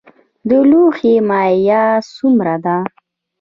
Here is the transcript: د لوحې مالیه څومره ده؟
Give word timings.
د 0.49 0.51
لوحې 0.69 1.13
مالیه 1.29 1.83
څومره 2.15 2.55
ده؟ 2.65 2.77